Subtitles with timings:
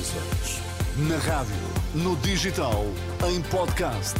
[0.00, 0.60] decisões.
[1.08, 1.54] Na rádio,
[1.94, 2.84] no digital,
[3.28, 4.16] em podcast.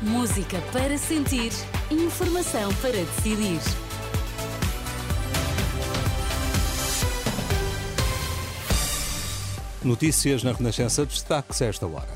[0.00, 1.52] Música para sentir,
[1.90, 3.60] informação para decidir.
[9.82, 12.06] Notícias na Renascença, destaque-se esta hora.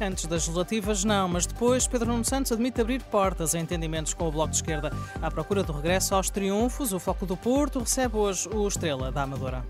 [0.00, 4.28] Antes das legislativas, não, mas depois Pedro Nuno Santos admite abrir portas a entendimentos com
[4.28, 4.90] o Bloco de Esquerda.
[5.20, 9.22] À procura do regresso aos triunfos, o Foco do Porto recebe hoje o Estrela da
[9.22, 9.62] Amadora.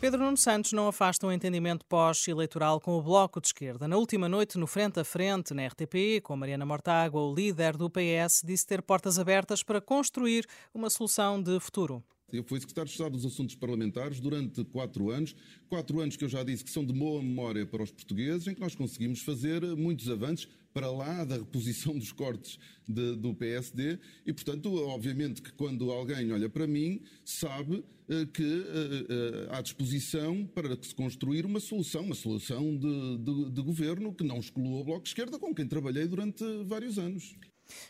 [0.00, 3.86] Pedro Nuno Santos não afasta um entendimento pós-eleitoral com o Bloco de Esquerda.
[3.86, 7.90] Na última noite, no Frente a Frente, na RTP, com Mariana Mortágua, o líder do
[7.90, 12.02] PS disse ter portas abertas para construir uma solução de futuro.
[12.32, 15.34] Eu fui secretário de Estado dos Assuntos Parlamentares durante quatro anos,
[15.68, 18.54] quatro anos que eu já disse que são de boa memória para os portugueses, em
[18.54, 22.58] que nós conseguimos fazer muitos avanços para lá da reposição dos cortes
[22.88, 28.42] de, do PSD e, portanto, obviamente que quando alguém olha para mim, sabe uh, que
[28.42, 34.24] uh, há disposição para se construir uma solução, uma solução de, de, de governo que
[34.24, 37.34] não exclua o Bloco de Esquerda, com quem trabalhei durante vários anos.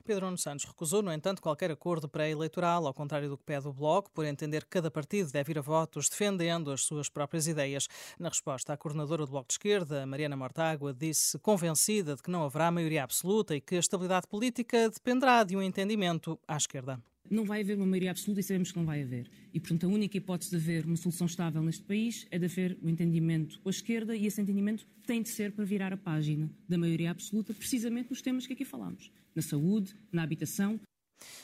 [0.04, 3.72] Pedro Nuno Santos recusou, no entanto, qualquer acordo pré-eleitoral, ao contrário do que pede o
[3.72, 7.88] Bloco, por entender que cada partido deve ir a votos defendendo as suas próprias ideias.
[8.18, 12.44] Na resposta, a coordenadora do Bloco de Esquerda, Mariana Mortágua, disse convencida de que não
[12.44, 17.00] haverá maioria absoluta e que a estabilidade política dependerá de um entendimento à esquerda.
[17.30, 19.30] Não vai haver uma maioria absoluta e sabemos que não vai haver.
[19.54, 22.76] E, portanto, a única hipótese de haver uma solução estável neste país é de haver
[22.82, 26.50] um entendimento com a esquerda e esse entendimento tem de ser para virar a página
[26.68, 30.80] da maioria absoluta, precisamente nos temas que aqui falamos na saúde, na habitação,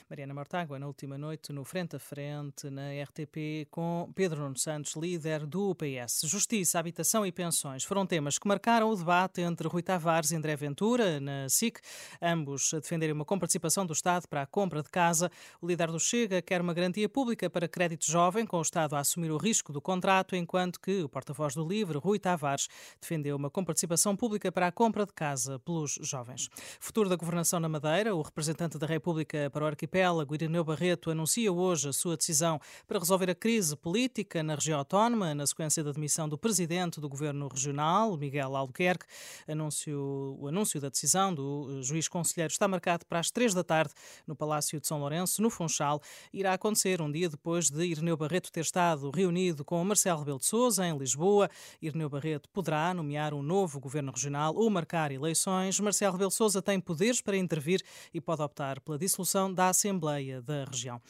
[0.08, 4.94] Mariana Mortágua, na última noite, no Frente a Frente, na RTP, com Pedro Nuno Santos,
[4.94, 6.22] líder do PS.
[6.24, 10.56] Justiça, habitação e pensões foram temas que marcaram o debate entre Rui Tavares e André
[10.56, 11.80] Ventura, na SIC,
[12.20, 15.30] ambos defenderem uma comparticipação do Estado para a compra de casa.
[15.60, 19.00] O líder do Chega quer uma garantia pública para crédito jovem, com o Estado a
[19.00, 22.68] assumir o risco do contrato, enquanto que o porta-voz do LIVRE, Rui Tavares,
[23.00, 26.48] defendeu uma comparticipação pública para a compra de casa pelos jovens.
[26.80, 31.52] Futuro da governação na Madeira, o representante da República para o arquipélago, Irineu Barreto, anuncia
[31.52, 35.92] hoje a sua decisão para resolver a crise política na região autónoma, na sequência da
[35.92, 39.06] demissão do presidente do governo regional, Miguel Albuquerque.
[39.48, 43.92] Anúncio, o anúncio da decisão do juiz conselheiro está marcado para as três da tarde
[44.26, 46.00] no Palácio de São Lourenço, no Funchal.
[46.32, 50.46] Irá acontecer um dia depois de Irineu Barreto ter estado reunido com Marcelo Rebelo de
[50.46, 51.50] Sousa em Lisboa.
[51.80, 55.78] Irineu Barreto poderá nomear um novo governo regional ou marcar eleições.
[55.80, 60.42] Marcelo Rebelo de Sousa tem poderes para intervir e pode optar pela dissolução da Assembleia
[60.42, 61.00] da região.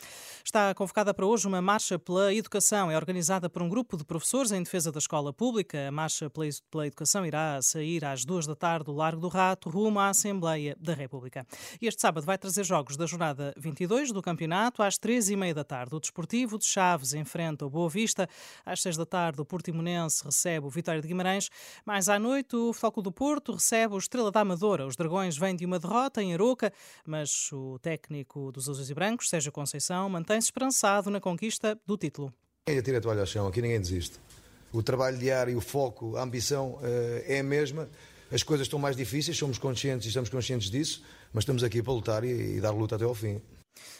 [0.44, 2.88] Está convocada para hoje uma marcha pela educação.
[2.90, 5.88] É organizada por um grupo de professores em defesa da escola pública.
[5.88, 9.98] A marcha pela educação irá sair às duas da tarde do Largo do Rato, rumo
[9.98, 11.44] à Assembleia da República.
[11.82, 15.64] Este sábado vai trazer jogos da jornada 22 do campeonato às três e meia da
[15.64, 15.96] tarde.
[15.96, 18.28] O Desportivo de Chaves enfrenta o Boa Vista.
[18.64, 21.50] Às seis da tarde, o Portimonense recebe o Vitória de Guimarães.
[21.84, 24.86] Mais à noite, o Futebol do Porto recebe o Estrela da Amadora.
[24.86, 26.72] Os Dragões vêm de uma derrota em Aroca,
[27.04, 32.32] mas o técnico dos Azuis e Brancos, Sérgio Conceição, mantém-se esperançado na conquista do título.
[32.66, 34.18] Ninguém atira a toalha ao chão, aqui ninguém desiste.
[34.72, 36.78] O trabalho diário, o foco, a ambição
[37.26, 37.88] é a mesma.
[38.30, 41.02] As coisas estão mais difíceis, somos conscientes e estamos conscientes disso,
[41.32, 43.40] mas estamos aqui para lutar e, e dar luta até ao fim.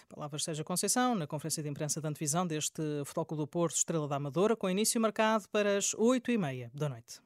[0.08, 4.16] Palavras Sérgio Conceição, na conferência de imprensa de antevisão deste Futebol do Porto Estrela da
[4.16, 7.20] Amadora, com início marcado para as 8h30 da noite.